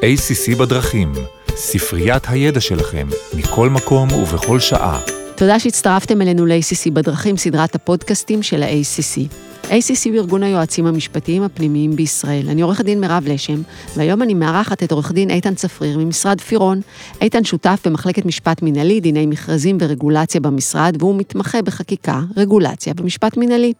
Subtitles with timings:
[0.00, 1.12] ACC בדרכים,
[1.56, 5.00] ספריית הידע שלכם, מכל מקום ובכל שעה.
[5.36, 9.20] תודה שהצטרפתם אלינו ל-ACC בדרכים, סדרת הפודקאסטים של ה-ACC.
[9.70, 12.48] ACC הוא ארגון היועצים המשפטיים הפנימיים בישראל.
[12.48, 13.62] אני עורכת דין מירב לשם,
[13.96, 16.80] והיום אני מארחת את עורך דין איתן צפריר ממשרד פירון.
[17.20, 23.72] איתן שותף במחלקת משפט מינהלי, דיני מכרזים ורגולציה במשרד, והוא מתמחה בחקיקה, רגולציה ומשפט מינהלי.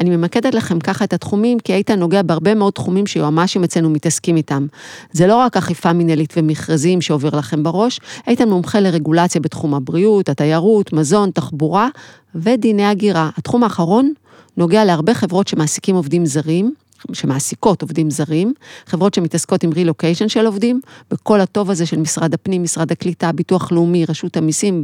[0.00, 4.36] אני ממקדת לכם ככה את התחומים, כי איתן נוגע בהרבה מאוד תחומים שיועמ"שים אצלנו מתעסקים
[4.36, 4.66] איתם.
[5.12, 10.92] זה לא רק אכיפה מינהלית ומכרזים שעובר לכם בראש, איתן מומחה לרגולציה בתחום הבריאות, התיירות,
[10.92, 11.88] מזון, תחבורה
[12.34, 13.30] ודיני הגירה.
[13.36, 14.12] התחום האחרון
[14.56, 16.74] נוגע להרבה חברות שמעסיקים עובדים זרים,
[17.12, 18.54] שמעסיקות עובדים זרים,
[18.86, 20.80] חברות שמתעסקות עם רילוקיישן של עובדים,
[21.12, 24.82] וכל הטוב הזה של משרד הפנים, משרד הקליטה, ביטוח לאומי, רשות המיסים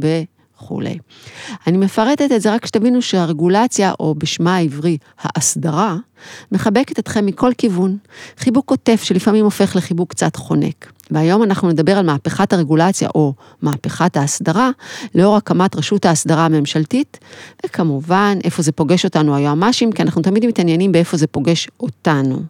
[0.61, 0.97] וכולי.
[1.67, 5.95] אני מפרטת את זה רק שתבינו שהרגולציה, או בשמה העברי, ההסדרה,
[6.51, 7.97] מחבקת אתכם מכל כיוון.
[8.37, 10.91] חיבוק עוטף שלפעמים הופך לחיבוק קצת חונק.
[11.11, 14.69] והיום אנחנו נדבר על מהפכת הרגולציה או מהפכת ההסדרה,
[15.15, 17.19] לאור הקמת רשות ההסדרה הממשלתית,
[17.65, 22.41] וכמובן, איפה זה פוגש אותנו היועמ"שים, כי אנחנו תמיד מתעניינים באיפה זה פוגש אותנו.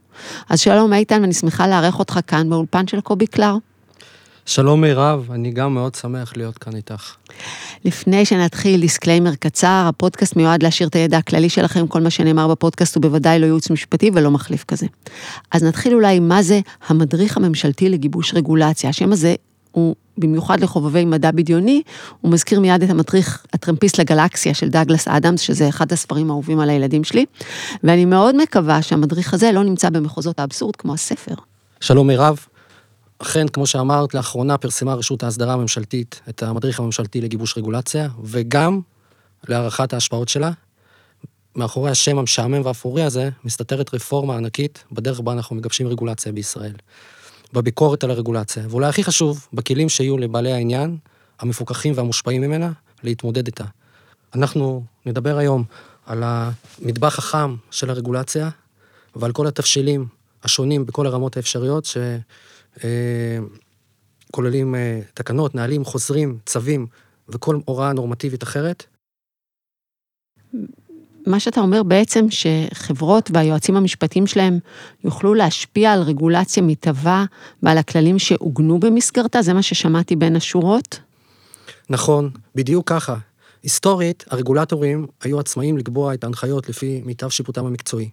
[0.49, 3.57] אז שלום איתן, ואני שמחה לארח אותך כאן באולפן של קובי קלר.
[4.47, 7.15] שלום מירב, אני גם מאוד שמח להיות כאן איתך.
[7.85, 12.95] לפני שנתחיל, disclaimer קצר, הפודקאסט מיועד להעשיר את הידע הכללי שלכם, כל מה שנאמר בפודקאסט
[12.95, 14.85] הוא בוודאי לא ייעוץ משפטי ולא מחליף כזה.
[15.51, 18.89] אז נתחיל אולי מה זה המדריך הממשלתי לגיבוש רגולציה.
[18.89, 19.35] השם הזה
[19.71, 21.81] הוא במיוחד לחובבי מדע בדיוני,
[22.21, 26.69] הוא מזכיר מיד את המדריך הטרמפיסט לגלקסיה של דאגלס אדמס, שזה אחד הספרים האהובים על
[26.69, 27.25] הילדים שלי,
[27.83, 31.35] ואני מאוד מקווה שהמדריך הזה לא נמצא במחוזות האבסורד כמו הספר.
[31.79, 32.37] שלום מירב,
[33.19, 38.79] אכן, כמו שאמרת, לאחרונה פרסמה רשות ההסדרה הממשלתית את המדריך הממשלתי לגיבוש רגולציה, וגם
[39.47, 40.51] להערכת ההשפעות שלה.
[41.55, 46.73] מאחורי השם המשעמם והאפורי הזה, מסתתרת רפורמה ענקית בדרך בה אנחנו מגבשים רגולציה בישראל.
[47.53, 50.97] בביקורת על הרגולציה, ואולי הכי חשוב, בכלים שיהיו לבעלי העניין,
[51.39, 52.71] המפוקחים והמושפעים ממנה,
[53.03, 53.63] להתמודד איתה.
[54.35, 55.63] אנחנו נדבר היום
[56.05, 58.49] על המטבח החם של הרגולציה,
[59.15, 60.05] ועל כל התבשילים
[60.43, 61.97] השונים בכל הרמות האפשריות, ש...
[62.83, 63.39] אה,
[64.31, 66.87] כוללים אה, תקנות, נהלים, חוזרים, צווים
[67.29, 68.85] וכל הוראה נורמטיבית אחרת.
[71.27, 74.59] מה שאתה אומר בעצם שחברות והיועצים המשפטיים שלהם
[75.03, 77.25] יוכלו להשפיע על רגולציה מתהווה
[77.63, 79.41] ועל הכללים שעוגנו במסגרתה?
[79.41, 80.99] זה מה ששמעתי בין השורות?
[81.89, 83.15] נכון, בדיוק ככה.
[83.63, 88.09] היסטורית, הרגולטורים היו עצמאים לקבוע את ההנחיות לפי מיטב שיפוטם המקצועי.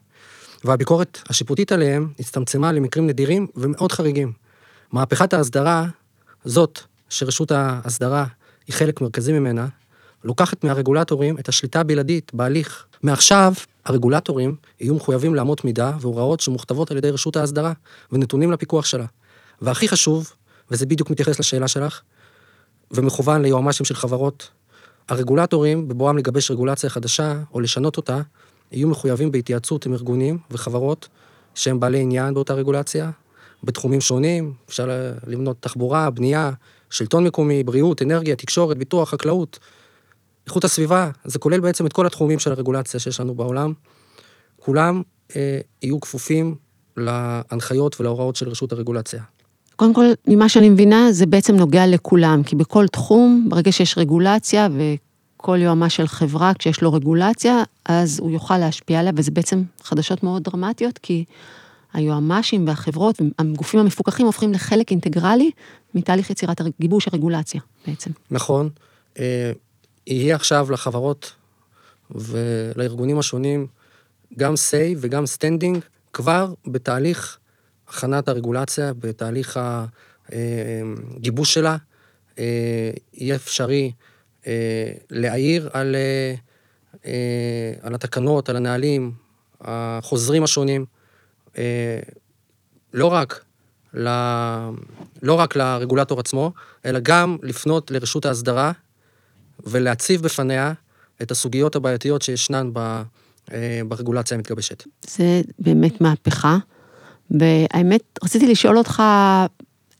[0.65, 4.33] והביקורת השיפוטית עליהם הצטמצמה למקרים נדירים ומאוד חריגים.
[4.95, 5.87] מהפכת ההסדרה,
[6.45, 8.27] זאת שרשות ההסדרה
[8.67, 9.67] היא חלק מרכזי ממנה,
[10.25, 12.87] לוקחת מהרגולטורים את השליטה הבלעדית בהליך.
[13.03, 13.53] מעכשיו,
[13.85, 17.73] הרגולטורים יהיו מחויבים לאמות מידה והוראות שמוכתבות על ידי רשות ההסדרה
[18.13, 19.05] ונתונים לפיקוח שלה.
[19.63, 20.33] והכי חשוב,
[20.71, 22.01] וזה בדיוק מתייחס לשאלה שלך,
[22.91, 24.51] ומכוון ליועמ"שים של חברות,
[25.09, 28.21] הרגולטורים, בבואם לגבש רגולציה חדשה או לשנות אותה,
[28.73, 31.09] יהיו מחויבים בהתייעצות עם ארגונים וחברות
[31.55, 33.11] שהם בעלי עניין באותה רגולציה,
[33.65, 34.89] בתחומים שונים, אפשר
[35.27, 36.51] למנות תחבורה, בנייה,
[36.91, 39.59] שלטון מקומי, בריאות, אנרגיה, תקשורת, ביטוח, חקלאות,
[40.47, 43.73] איכות הסביבה, זה כולל בעצם את כל התחומים של הרגולציה שיש לנו בעולם.
[44.57, 45.03] כולם
[45.37, 46.55] אה, יהיו כפופים
[46.97, 49.23] להנחיות ולהוראות של רשות הרגולציה.
[49.77, 54.69] קודם כל, ממה שאני מבינה, זה בעצם נוגע לכולם, כי בכל תחום, ברגע שיש רגולציה
[54.77, 60.23] וכל יועמ"ש של חברה, כשיש לו רגולציה, אז הוא יוכל להשפיע עליה, וזה בעצם חדשות
[60.23, 61.25] מאוד דרמטיות, כי
[61.95, 65.51] היועמ"שים והחברות, הגופים המפוקחים הופכים לחלק אינטגרלי
[65.95, 68.11] מתהליך יצירת גיבוש הרגולציה בעצם.
[68.31, 68.71] נכון.
[69.19, 69.53] אה,
[70.07, 71.33] יהיה עכשיו לחברות
[72.11, 73.67] ולארגונים השונים
[74.39, 75.79] גם say וגם standing
[76.13, 77.39] כבר בתהליך
[77.89, 79.61] הכנת הרגולציה, בתהליך
[80.29, 81.77] הגיבוש אה, שלה.
[82.39, 83.93] אה, יהיה אפשרי
[85.11, 85.97] להעיר על,
[87.83, 89.13] על התקנות, על הנהלים,
[89.61, 90.85] החוזרים השונים.
[91.59, 91.99] אה,
[92.95, 93.45] לא רק,
[93.95, 94.09] ל...
[95.23, 96.53] לא רק לרגולטור עצמו,
[96.85, 98.73] אלא גם לפנות לרשות ההסדרה
[99.67, 100.73] ולהציב בפניה
[101.23, 103.03] את הסוגיות הבעייתיות שישנן ב...
[103.53, 104.85] אה, ברגולציה המתגבשת.
[105.07, 106.59] זה באמת מהפכה.
[107.31, 109.03] והאמת, רציתי לשאול אותך,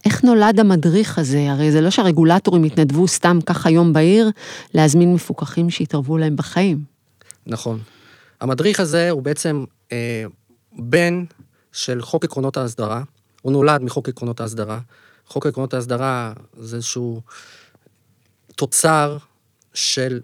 [0.05, 1.51] איך נולד המדריך הזה?
[1.51, 4.31] הרי זה לא שהרגולטורים התנדבו סתם ככה יום בהיר
[4.73, 6.83] להזמין מפוקחים שיתערבו להם בחיים.
[7.47, 7.79] נכון.
[8.41, 10.23] המדריך הזה הוא בעצם אה,
[10.79, 11.23] בן
[11.75, 13.03] של חוק עקרונות ההסדרה,
[13.41, 14.79] הוא נולד מחוק עקרונות ההסדרה.
[15.27, 17.21] חוק עקרונות ההסדרה זה איזשהו
[18.55, 19.17] תוצר
[19.73, 20.21] של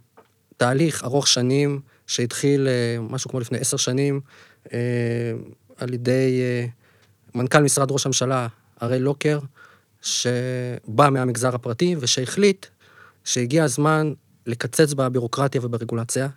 [0.57, 4.21] תהליך ארוך שנים שהתחיל אה, משהו כמו לפני עשר שנים
[4.73, 4.79] אה,
[5.77, 6.65] על ידי אה,
[7.35, 8.47] מנכ"ל משרד ראש הממשלה,
[8.79, 9.39] הראל לוקר,
[10.01, 12.65] שבא מהמגזר הפרטי ושהחליט
[13.23, 14.13] שהגיע הזמן
[14.45, 16.27] לקצץ בבירוקרטיה וברגולציה,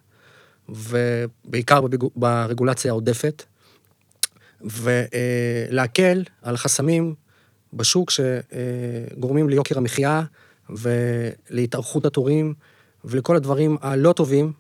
[0.69, 1.81] ובעיקר
[2.17, 3.43] ברגולציה העודפת,
[4.65, 7.15] ולהקל על חסמים
[7.73, 10.23] בשוק שגורמים ליוקר המחיה
[10.71, 12.55] ולהתארכות התורים
[13.05, 14.53] ולכל הדברים הלא טובים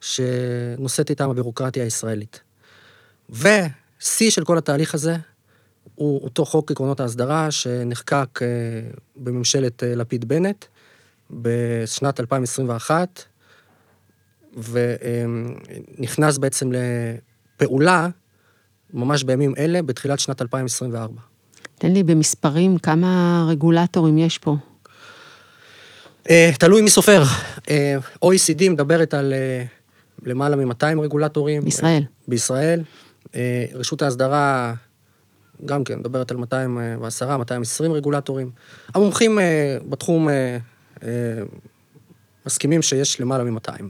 [0.00, 2.40] שנושאת איתם הבירוקרטיה הישראלית.
[3.30, 5.16] ושיא של כל התהליך הזה
[5.94, 8.48] הוא אותו חוק עקרונות ההסדרה שנחקק אה,
[9.16, 10.64] בממשלת אה, לפיד-בנט
[11.30, 13.22] בשנת 2021,
[14.56, 18.08] ונכנס בעצם לפעולה
[18.94, 21.20] ממש בימים אלה, בתחילת שנת 2024.
[21.78, 24.56] תן לי במספרים כמה רגולטורים יש פה.
[26.30, 27.22] אה, תלוי מי סופר.
[27.70, 29.64] אה, OECD מדברת על אה,
[30.22, 31.64] למעלה מ-200 רגולטורים.
[31.64, 32.02] בישראל.
[32.28, 32.82] בישראל.
[33.74, 34.74] רשות ההסדרה
[35.64, 38.50] גם כן מדברת על 210, 220 רגולטורים.
[38.94, 40.56] המומחים אה, בתחום אה,
[41.02, 41.08] אה,
[42.46, 43.82] מסכימים שיש למעלה מ-200.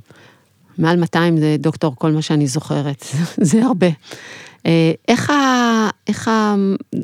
[0.78, 3.04] מעל 200 זה דוקטור, כל מה שאני זוכרת.
[3.50, 3.86] זה הרבה.
[4.66, 5.88] אה, איך ה...
[6.08, 6.54] איך ה...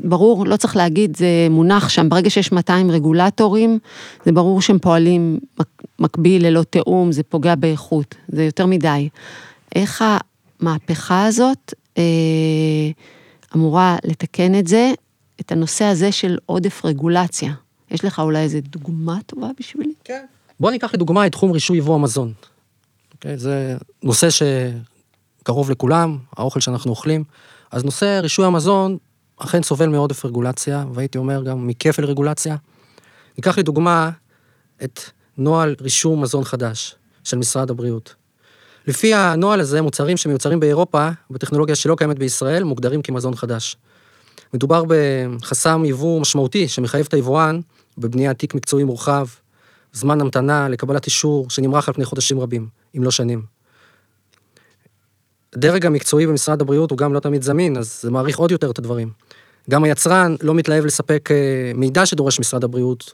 [0.04, 3.78] ברור, לא צריך להגיד, זה מונח שם, ברגע שיש 200 רגולטורים,
[4.24, 9.08] זה ברור שהם פועלים מק- מקביל ללא תיאום, זה פוגע באיכות, זה יותר מדי.
[9.74, 10.04] איך
[10.60, 12.02] המהפכה הזאת אה,
[13.54, 14.92] אמורה לתקן את זה,
[15.40, 17.52] את הנושא הזה של עודף רגולציה?
[17.90, 19.92] יש לך אולי איזו דוגמה טובה בשבילי?
[20.04, 20.24] כן.
[20.60, 22.32] בוא ניקח לדוגמה את תחום רישוי יבוא המזון.
[23.14, 23.38] אוקיי?
[23.38, 24.28] זה נושא
[25.48, 27.24] שקרוב לכולם, האוכל שאנחנו אוכלים.
[27.70, 28.98] אז נושא רישוי המזון
[29.36, 32.56] אכן סובל מעודף רגולציה, והייתי אומר גם מכפל רגולציה.
[33.38, 34.10] ניקח לדוגמה
[34.84, 35.00] את
[35.38, 38.14] נוהל רישום מזון חדש של משרד הבריאות.
[38.86, 43.76] לפי הנוהל הזה, מוצרים שמיוצרים באירופה, בטכנולוגיה שלא קיימת בישראל, מוגדרים כמזון חדש.
[44.54, 47.60] מדובר בחסם יבוא משמעותי שמחייב את היבואן
[47.98, 49.26] בבניית תיק מקצועי מורחב,
[49.92, 53.57] זמן המתנה לקבלת אישור שנמרח על פני חודשים רבים, אם לא שנים.
[55.58, 58.78] הדרג המקצועי במשרד הבריאות הוא גם לא תמיד זמין, אז זה מעריך עוד יותר את
[58.78, 59.10] הדברים.
[59.70, 63.12] גם היצרן לא מתלהב לספק אה, מידע שדורש משרד הבריאות,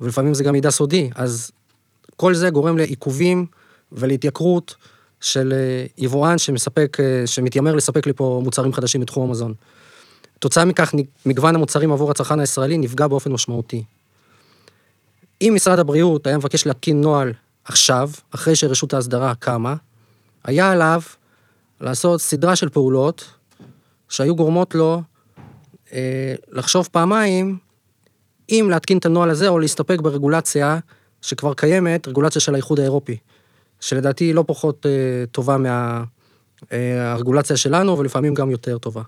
[0.00, 1.50] ולפעמים זה גם מידע סודי, אז
[2.16, 3.46] כל זה גורם לעיכובים
[3.92, 4.74] ולהתייקרות
[5.20, 9.54] של אה, יבואן שמספק, אה, שמתיימר לספק לי פה מוצרים חדשים בתחום המזון.
[10.38, 10.94] תוצאה מכך,
[11.26, 13.84] מגוון המוצרים עבור הצרכן הישראלי נפגע באופן משמעותי.
[15.42, 17.32] אם משרד הבריאות היה מבקש להתקין נוהל
[17.64, 19.74] עכשיו, אחרי שרשות ההסדרה קמה,
[20.44, 21.00] היה עליו
[21.80, 23.24] לעשות סדרה של פעולות
[24.08, 25.02] שהיו גורמות לו
[25.92, 27.58] אה, לחשוב פעמיים
[28.50, 30.78] אם להתקין את הנוהל הזה או להסתפק ברגולציה
[31.22, 33.16] שכבר קיימת, רגולציה של האיחוד האירופי,
[33.80, 35.56] שלדעתי היא לא פחות אה, טובה
[36.72, 39.02] מהרגולציה אה, שלנו ולפעמים גם יותר טובה.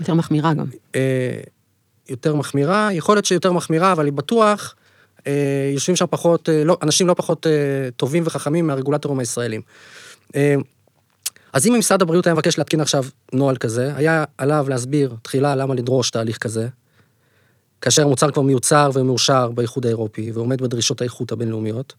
[0.00, 0.66] יותר מחמירה גם.
[0.94, 1.40] אה,
[2.08, 4.74] יותר מחמירה, יכול להיות שיותר מחמירה, אבל היא בטוח,
[5.26, 7.52] אה, יושבים שם פחות, אה, לא, אנשים לא פחות אה,
[7.96, 9.60] טובים וחכמים מהרגולטורים הישראלים.
[10.36, 10.54] אה,
[11.52, 15.74] אז אם משרד הבריאות היה מבקש להתקין עכשיו נוהל כזה, היה עליו להסביר תחילה למה
[15.74, 16.68] לדרוש תהליך כזה,
[17.80, 21.94] כאשר המוצר כבר מיוצר ומאושר באיחוד האירופי ועומד בדרישות האיכות הבינלאומיות.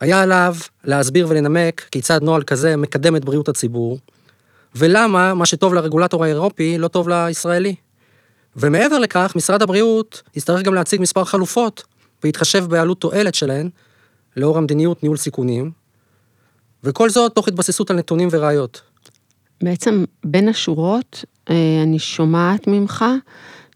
[0.00, 3.98] היה עליו להסביר ולנמק כיצד נוהל כזה מקדם את בריאות הציבור,
[4.74, 7.74] ולמה מה שטוב לרגולטור האירופי לא טוב לישראלי.
[8.56, 11.84] ומעבר לכך, משרד הבריאות יצטרך גם להציג מספר חלופות,
[12.24, 13.68] ויתחשב בעלות תועלת שלהן,
[14.36, 15.70] לאור המדיניות ניהול סיכונים,
[16.84, 18.80] וכל זאת תוך התבססות על נתונים וראיות.
[19.62, 23.04] בעצם בין השורות, אה, אני שומעת ממך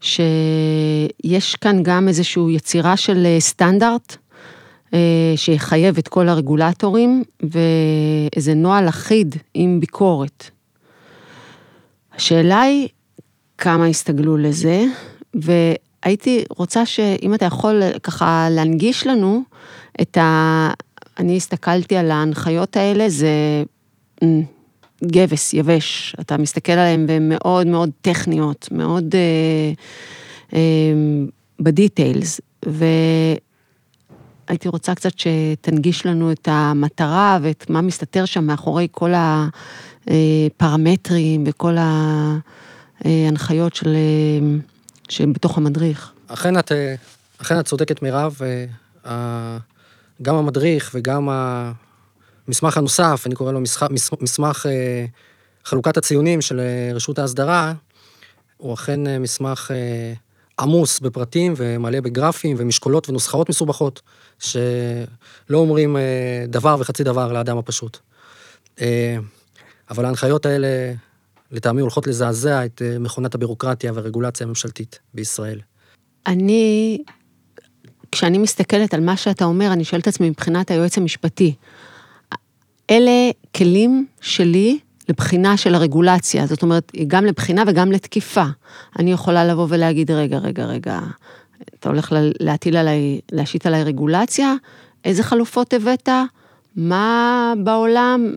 [0.01, 4.17] שיש כאן גם איזושהי יצירה של אה, סטנדרט
[4.93, 10.49] אה, שיחייב את כל הרגולטורים ואיזה נוהל אחיד עם ביקורת.
[12.15, 12.87] השאלה היא
[13.57, 14.83] כמה הסתגלו לזה,
[15.33, 19.43] והייתי רוצה שאם אתה יכול ככה להנגיש לנו
[20.01, 20.69] את ה...
[21.19, 23.63] אני הסתכלתי על ההנחיות האלה, זה
[24.23, 24.43] אמ,
[25.05, 29.71] גבס, יבש, אתה מסתכל עליהן והן מאוד מאוד טכניות, מאוד אה,
[30.53, 30.59] אה,
[31.59, 33.39] בדיטיילס, והייתי
[34.69, 39.13] רוצה קצת שתנגיש לנו את המטרה ואת מה מסתתר שם מאחורי כל
[40.07, 41.75] הפרמטרים וכל
[43.05, 43.95] ההנחיות של,
[45.09, 46.11] שבתוך המדריך.
[46.27, 46.71] אכן את,
[47.41, 48.35] אכן את צודקת מירב,
[50.21, 51.29] גם המדריך וגם
[52.47, 53.85] המסמך הנוסף, אני קורא לו מסמך,
[54.21, 54.65] מסמך
[55.63, 56.61] חלוקת הציונים של
[56.93, 57.73] רשות ההסדרה,
[58.57, 59.71] הוא אכן מסמך
[60.59, 64.01] עמוס בפרטים ומלא בגרפים ומשקולות ונוסחאות מסובכות,
[64.39, 64.67] שלא
[65.51, 65.97] אומרים
[66.47, 67.97] דבר וחצי דבר לאדם הפשוט.
[69.89, 70.93] אבל ההנחיות האלה,
[71.51, 75.59] לטעמי, הולכות לזעזע את מכונת הבירוקרטיה והרגולציה הממשלתית בישראל.
[76.27, 77.03] אני
[78.11, 81.53] כשאני מסתכלת על מה שאתה אומר, אני שואלת את עצמי מבחינת היועץ המשפטי.
[82.89, 88.45] אלה כלים שלי לבחינה של הרגולציה, זאת אומרת, גם לבחינה וגם לתקיפה.
[88.99, 90.99] אני יכולה לבוא ולהגיד, רגע, רגע, רגע,
[91.79, 94.53] אתה הולך להטיל עליי, להשית עליי רגולציה,
[95.05, 96.09] איזה חלופות הבאת,
[96.75, 98.33] מה בעולם,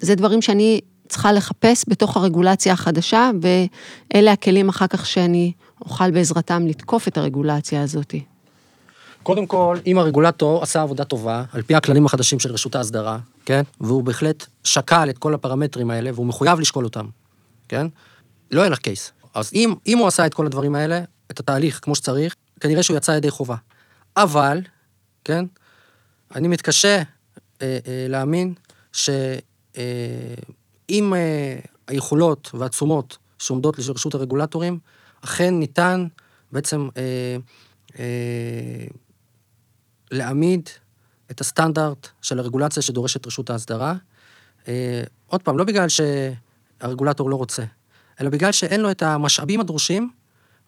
[0.00, 6.66] זה דברים שאני צריכה לחפש בתוך הרגולציה החדשה, ואלה הכלים אחר כך שאני אוכל בעזרתם
[6.66, 8.14] לתקוף את הרגולציה הזאת.
[9.24, 13.62] קודם כל, אם הרגולטור עשה עבודה טובה, על פי הכללים החדשים של רשות ההסדרה, כן?
[13.80, 17.06] והוא בהחלט שקל את כל הפרמטרים האלה, והוא מחויב לשקול אותם,
[17.68, 17.86] כן?
[18.50, 19.12] לא יהיה לך קייס.
[19.34, 21.00] אז אם, אם הוא עשה את כל הדברים האלה,
[21.30, 23.56] את התהליך כמו שצריך, כנראה שהוא יצא ידי חובה.
[24.16, 24.60] אבל,
[25.24, 25.44] כן?
[26.34, 27.02] אני מתקשה אה,
[27.62, 28.54] אה, להאמין
[28.92, 29.14] שאם
[30.90, 34.78] אה, אה, היכולות והתשומות שעומדות לרשות הרגולטורים,
[35.20, 36.06] אכן ניתן
[36.52, 37.36] בעצם אה,
[37.98, 38.86] אה,
[40.14, 40.68] להעמיד
[41.30, 43.94] את הסטנדרט של הרגולציה שדורשת רשות ההסדרה.
[44.68, 47.64] אה, עוד פעם, לא בגלל שהרגולטור לא רוצה,
[48.20, 50.10] אלא בגלל שאין לו את המשאבים הדרושים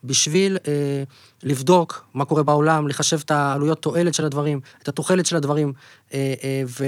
[0.04, 1.02] בשביל אה,
[1.42, 5.72] לבדוק מה קורה בעולם, לחשב את העלויות תועלת של הדברים, את התוחלת של הדברים,
[6.14, 6.84] אה, אה, ו,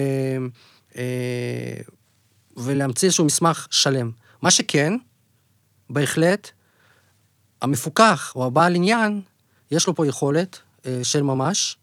[0.96, 1.82] אה,
[2.56, 4.10] ולהמציא איזשהו מסמך שלם.
[4.42, 4.92] מה שכן,
[5.90, 6.50] בהחלט,
[7.62, 9.20] המפוקח או הבעל עניין,
[9.70, 11.76] יש לו פה יכולת אה, של ממש,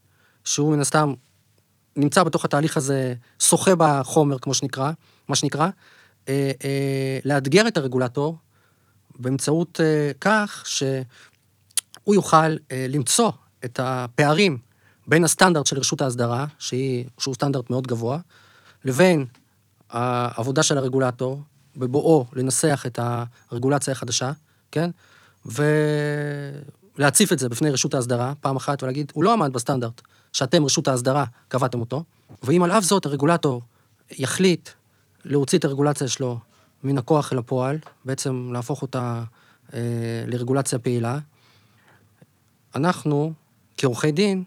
[0.46, 1.14] שהוא מן הסתם
[1.96, 4.92] נמצא בתוך התהליך הזה, שוחה בחומר, כמו שנקרא,
[5.28, 5.70] מה שנקרא,
[6.30, 8.38] אה, אה, לאתגר את הרגולטור
[9.20, 13.32] באמצעות אה, כך שהוא יוכל אה, למצוא
[13.66, 14.58] את הפערים
[15.08, 18.20] בין הסטנדרט של רשות ההסדרה, שהיא, שהוא סטנדרט מאוד גבוה,
[18.86, 19.26] לבין
[19.90, 21.42] העבודה של הרגולטור,
[21.78, 23.00] בבואו לנסח את
[23.52, 24.32] הרגולציה החדשה,
[24.72, 24.90] כן?
[26.96, 30.02] ולהציף את זה בפני רשות ההסדרה, פעם אחת, ולהגיד, הוא לא עמד בסטנדרט
[30.36, 32.04] שאתם, רשות ההסדרה, קבעתם אותו,
[32.44, 33.62] ואם על אף זאת הרגולטור
[34.12, 34.70] יחליט
[35.26, 36.40] להוציא את הרגולציה שלו
[36.84, 39.24] מן הכוח אל הפועל, בעצם להפוך אותה
[39.74, 39.80] אה,
[40.28, 41.20] לרגולציה פעילה,
[42.76, 43.34] אנחנו,
[43.78, 44.44] כעורכי דין,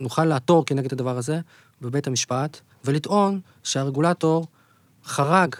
[0.00, 1.40] נוכל לעתור כנגד הדבר הזה
[1.82, 4.46] בבית המשפט, ולטעון שהרגולטור
[5.04, 5.54] חרג,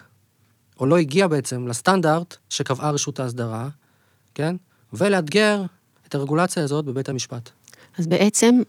[0.80, 3.68] או לא הגיע בעצם לסטנדרט שקבעה רשות ההסדרה,
[4.34, 4.56] כן?
[4.92, 5.62] ולאתגר
[6.06, 7.50] את הרגולציה הזאת בבית המשפט.
[7.98, 8.62] אז בעצם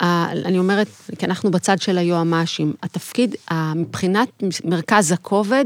[0.00, 0.88] אני אומרת,
[1.18, 3.34] כי אנחנו בצד של היועמ"שים, התפקיד,
[3.76, 5.64] מבחינת מרכז הכובד.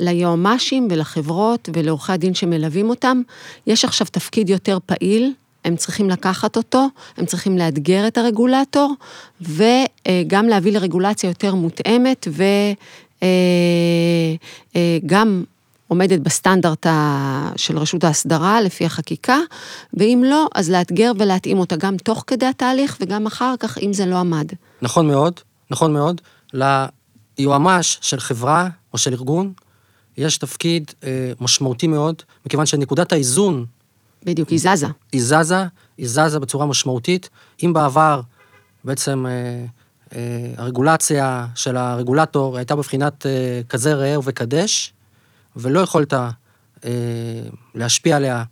[0.00, 3.22] ליועמ"שים ולחברות ולעורכי הדין שמלווים אותם,
[3.66, 5.32] יש עכשיו תפקיד יותר פעיל,
[5.64, 8.94] הם צריכים לקחת אותו, הם צריכים לאתגר את הרגולטור,
[9.40, 12.28] וגם להביא לרגולציה יותר מותאמת,
[15.02, 15.44] וגם
[15.88, 16.86] עומדת בסטנדרט
[17.56, 19.38] של רשות ההסדרה לפי החקיקה,
[19.94, 24.06] ואם לא, אז לאתגר ולהתאים אותה גם תוך כדי התהליך וגם אחר כך, אם זה
[24.06, 24.46] לא עמד.
[24.82, 25.40] נכון מאוד,
[25.70, 26.20] נכון מאוד.
[26.52, 29.52] ליועמ"ש של חברה או של ארגון,
[30.16, 33.64] יש תפקיד אה, משמעותי מאוד, מכיוון שנקודת האיזון...
[34.24, 34.86] בדיוק, היא זזה.
[35.12, 35.64] היא זזה,
[35.98, 37.28] היא זזה בצורה משמעותית.
[37.64, 38.20] אם בעבר
[38.84, 39.64] בעצם אה,
[40.16, 44.92] אה, הרגולציה של הרגולטור הייתה בבחינת אה, כזה ראה וקדש,
[45.56, 46.30] ולא יכולת אה,
[47.74, 48.44] להשפיע עליה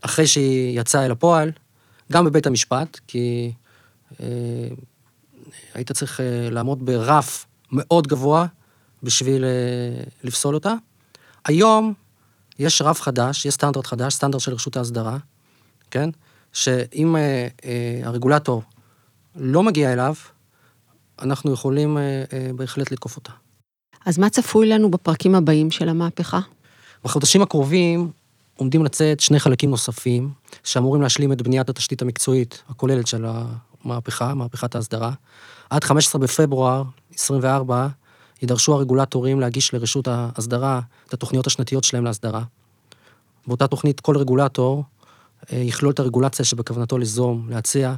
[0.00, 1.52] אחרי שהיא יצאה אל הפועל,
[2.12, 3.52] גם בבית המשפט, כי
[4.20, 4.26] אה,
[5.74, 8.46] היית צריך אה, לעמוד ברף מאוד גבוה
[9.02, 10.74] בשביל אה, לפסול אותה.
[11.44, 11.94] היום
[12.58, 15.18] יש רף חדש, יש סטנדרט חדש, סטנדרט של רשות ההסדרה,
[15.90, 16.10] כן?
[16.52, 18.62] שאם אה, אה, הרגולטור
[19.36, 20.14] לא מגיע אליו,
[21.22, 23.32] אנחנו יכולים אה, אה, בהחלט לתקוף אותה.
[24.10, 26.40] אז מה צפוי לנו בפרקים הבאים של המהפכה?
[27.04, 28.10] בחודשים הקרובים
[28.56, 30.30] עומדים לצאת שני חלקים נוספים,
[30.64, 33.26] שאמורים להשלים את בניית התשתית המקצועית הכוללת של
[33.84, 35.12] המהפכה, מהפכת ההסדרה.
[35.70, 36.82] עד 15 בפברואר
[37.14, 37.88] 24
[38.42, 42.42] יידרשו הרגולטורים להגיש לרשות ההסדרה את התוכניות השנתיות שלהם להסדרה.
[43.46, 44.84] באותה תוכנית כל רגולטור
[45.52, 47.94] אה, יכלול את הרגולציה שבכוונתו ליזום, להציע,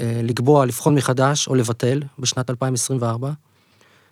[0.00, 3.32] אה, לקבוע, לבחון מחדש או לבטל בשנת 2024.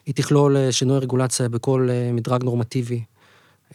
[0.06, 3.04] היא תכלול אה, שינוי רגולציה בכל אה, מדרג נורמטיבי,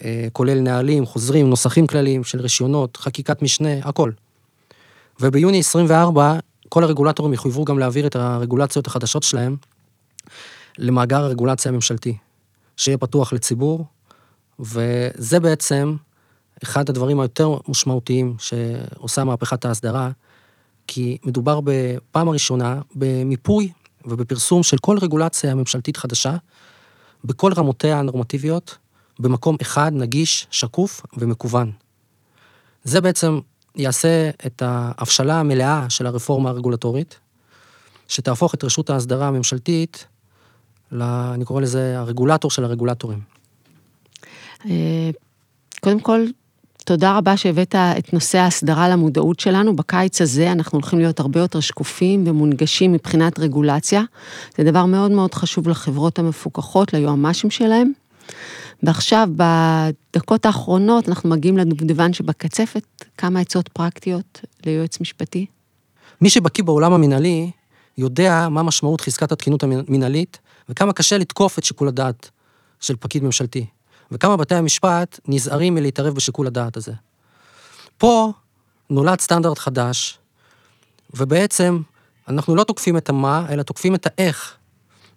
[0.04, 4.12] אה, כולל נהלים, חוזרים, נוסחים כלליים של רישיונות, חקיקת משנה, הכל.
[5.20, 9.56] וביוני 24, כל הרגולטורים יחויבו גם להעביר את הרגולציות החדשות שלהם
[10.78, 12.18] למאגר הרגולציה הממשלתי,
[12.78, 13.86] שיהיה פתוח לציבור,
[14.60, 15.96] וזה בעצם
[16.64, 20.10] אחד הדברים היותר משמעותיים שעושה מהפכת ההסדרה,
[20.88, 23.72] כי מדובר בפעם הראשונה במיפוי
[24.05, 26.36] ובפרסום של כל רגולציה ממשלתית חדשה,
[27.24, 28.77] בכל רמותיה הנורמטיביות,
[29.20, 31.72] במקום אחד, נגיש, שקוף ומקוון.
[32.84, 33.39] זה בעצם
[33.75, 37.20] יעשה את ההבשלה המלאה של הרפורמה הרגולטורית,
[38.08, 40.08] שתהפוך את רשות ההסדרה הממשלתית,
[40.91, 43.20] ל, אני קורא לזה הרגולטור של הרגולטורים.
[44.65, 45.10] אה,
[45.81, 46.25] קודם כל,
[46.86, 49.76] תודה רבה שהבאת את נושא ההסדרה למודעות שלנו.
[49.76, 54.04] בקיץ הזה אנחנו הולכים להיות הרבה יותר שקופים ומונגשים מבחינת רגולציה.
[54.58, 57.92] זה דבר מאוד מאוד חשוב לחברות המפוקחות, ליועמ"שים שלהם.
[58.84, 62.84] ועכשיו, בדקות האחרונות, אנחנו מגיעים לדובדבן שבקצפת,
[63.18, 65.46] כמה עצות פרקטיות ליועץ משפטי.
[66.22, 67.52] מי שבקיא בעולם המינהלי,
[67.98, 72.30] יודע מה משמעות חזקת התקינות המינהלית, וכמה קשה לתקוף את שיקול הדעת
[72.80, 73.66] של פקיד ממשלתי.
[74.12, 76.94] וכמה בתי המשפט נזהרים מלהתערב בשיקול הדעת הזה.
[77.98, 78.32] פה
[78.89, 80.18] נולד סטנדרט חדש,
[81.13, 81.82] ובעצם
[82.27, 84.56] אנחנו לא תוקפים את המה, אלא תוקפים את האיך.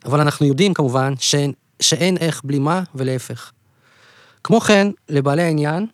[0.04, 3.52] אבל אנחנו יודעים כמובן שאין, שאין איך בלי מה ולהפך.
[4.44, 5.86] כמו כן, לבעלי העניין,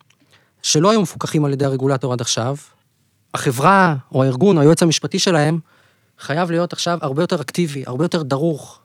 [0.62, 2.56] שלא היו מפוקחים על ידי הרגולטור עד עכשיו,
[3.34, 5.58] החברה או הארגון, או היועץ המשפטי שלהם,
[6.18, 8.80] חייב להיות עכשיו הרבה יותר אקטיבי, הרבה יותר דרוך,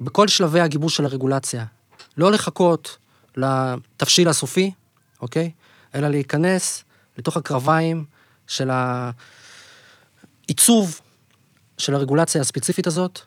[0.00, 1.64] בכל שלבי הגיבוש של הרגולציה.
[2.16, 2.96] לא לחכות
[3.36, 4.72] לתבשיל הסופי,
[5.22, 5.50] אוקיי?
[5.94, 6.84] אלא להיכנס
[7.18, 8.04] לתוך הקרביים
[8.46, 8.70] של
[10.48, 11.00] העיצוב
[11.78, 13.20] של הרגולציה הספציפית הזאת,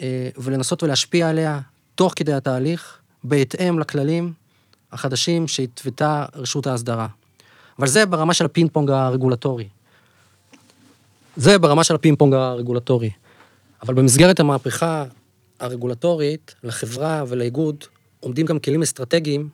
[0.00, 1.60] אה, ולנסות ולהשפיע עליה
[1.94, 4.32] תוך כדי התהליך, בהתאם לכללים
[4.92, 7.06] החדשים שהתוותה רשות ההסדרה.
[7.78, 9.68] אבל זה ברמה של הפינג פונג הרגולטורי.
[11.36, 13.10] זה ברמה של הפינג פונג הרגולטורי.
[13.82, 15.04] אבל במסגרת המהפכה
[15.60, 17.84] הרגולטורית, לחברה ולאיגוד,
[18.24, 19.48] עומדים גם כלים אסטרטגיים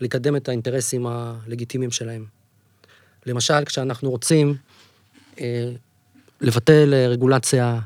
[0.00, 2.24] לקדם את האינטרסים הלגיטימיים שלהם.
[3.26, 4.54] למשל, כשאנחנו רוצים
[5.40, 5.70] אה,
[6.40, 7.78] לבטל רגולציה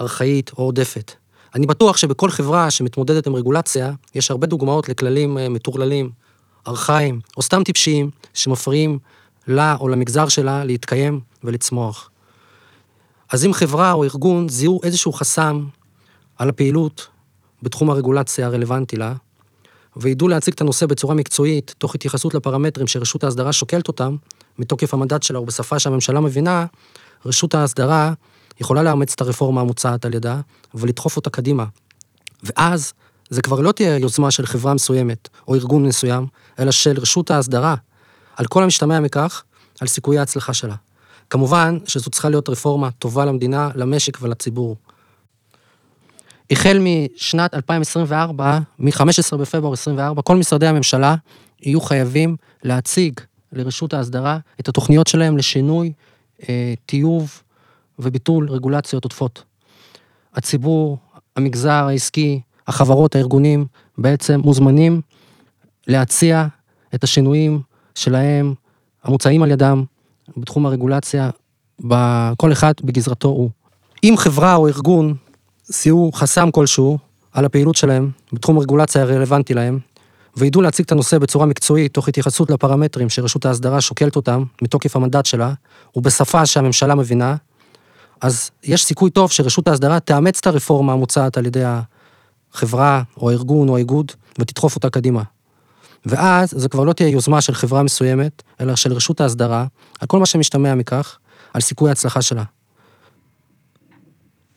[0.00, 1.12] ארכאית או עודפת.
[1.54, 6.10] אני בטוח שבכל חברה שמתמודדת עם רגולציה, יש הרבה דוגמאות לכללים אה, מטורללים,
[6.68, 8.98] ארכאיים, או סתם טיפשיים, שמפריעים
[9.46, 12.10] לה או למגזר שלה להתקיים ולצמוח.
[13.30, 15.66] אז אם חברה או ארגון זיהו איזשהו חסם
[16.36, 17.08] על הפעילות
[17.62, 19.14] בתחום הרגולציה הרלוונטי לה,
[19.96, 24.16] וידעו להציג את הנושא בצורה מקצועית, תוך התייחסות לפרמטרים שרשות ההסדרה שוקלת אותם,
[24.58, 26.66] מתוקף המנדט שלה ובשפה שהממשלה מבינה,
[27.26, 28.12] רשות ההסדרה
[28.60, 30.40] יכולה לאמץ את הרפורמה המוצעת על ידה,
[30.74, 31.64] ולדחוף אותה קדימה.
[32.42, 32.92] ואז,
[33.30, 36.26] זה כבר לא תהיה יוזמה של חברה מסוימת, או ארגון מסוים,
[36.58, 37.74] אלא של רשות ההסדרה,
[38.36, 39.42] על כל המשתמע מכך,
[39.80, 40.74] על סיכויי ההצלחה שלה.
[41.30, 44.76] כמובן שזו צריכה להיות רפורמה טובה למדינה, למשק ולציבור.
[46.52, 51.14] החל משנת 2024, מ-15 בפברואר 24, כל משרדי הממשלה
[51.62, 53.20] יהיו חייבים להציג
[53.52, 55.92] לרשות ההסדרה את התוכניות שלהם לשינוי,
[56.48, 57.42] אה, טיוב
[57.98, 59.42] וביטול רגולציות עודפות.
[60.34, 60.98] הציבור,
[61.36, 63.66] המגזר העסקי, החברות, הארגונים,
[63.98, 65.00] בעצם מוזמנים
[65.86, 66.46] להציע
[66.94, 67.60] את השינויים
[67.94, 68.54] שלהם,
[69.04, 69.84] המוצעים על ידם,
[70.36, 71.30] בתחום הרגולציה,
[72.36, 73.50] כל אחד בגזרתו הוא.
[74.04, 75.14] אם חברה או ארגון
[75.72, 76.98] זיהו חסם כלשהו
[77.32, 79.78] על הפעילות שלהם בתחום הרגולציה הרלוונטי להם,
[80.36, 85.26] וידעו להציג את הנושא בצורה מקצועית, תוך התייחסות לפרמטרים שרשות ההסדרה שוקלת אותם, מתוקף המנדט
[85.26, 85.52] שלה,
[85.96, 87.36] ובשפה שהממשלה מבינה,
[88.20, 91.62] אז יש סיכוי טוב שרשות ההסדרה תאמץ את הרפורמה המוצעת על ידי
[92.54, 95.22] החברה, או הארגון, או האיגוד, ותדחוף אותה קדימה.
[96.06, 99.66] ואז זו כבר לא תהיה יוזמה של חברה מסוימת, אלא של רשות ההסדרה,
[100.00, 101.18] על כל מה שמשתמע מכך,
[101.54, 102.42] על סיכוי ההצלחה שלה.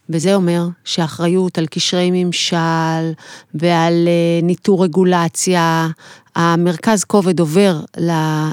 [0.09, 3.11] וזה אומר שאחריות על קשרי ממשל
[3.53, 5.87] ועל אה, ניטור רגולציה,
[6.35, 8.11] המרכז כובד עובר ל,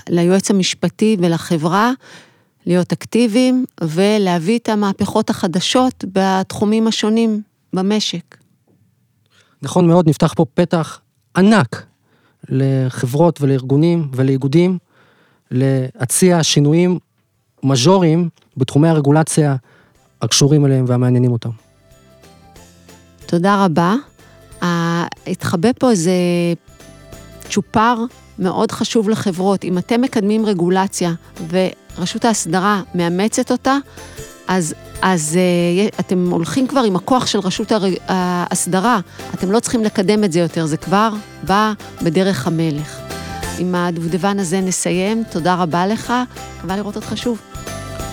[0.08, 1.92] ליועץ המשפטי ולחברה
[2.66, 8.36] להיות אקטיביים ולהביא את המהפכות החדשות בתחומים השונים במשק.
[9.62, 11.00] נכון מאוד, נפתח פה פתח
[11.36, 11.86] ענק
[12.48, 14.78] לחברות ולארגונים ולאיגודים
[15.50, 16.98] להציע שינויים
[17.62, 19.56] מז'וריים בתחומי הרגולציה
[20.22, 21.50] הקשורים אליהם והמעניינים אותם.
[23.26, 23.94] תודה רבה.
[25.26, 26.12] התחבא פה איזה
[27.50, 27.96] צ'ופר
[28.38, 29.64] מאוד חשוב לחברות.
[29.64, 31.12] אם אתם מקדמים רגולציה
[31.48, 33.76] ורשות ההסדרה מאמצת אותה,
[34.48, 35.38] אז, אז
[35.90, 37.72] uh, אתם הולכים כבר עם הכוח של רשות
[38.08, 39.00] ההסדרה,
[39.35, 42.98] אתם לא צריכים לקדם את זה יותר, זה כבר בא בדרך המלך.
[43.58, 46.12] עם הדובדבן הזה נסיים, תודה רבה לך,
[46.58, 47.40] מקווה לראות אותך שוב.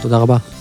[0.01, 0.58] תודה רבה.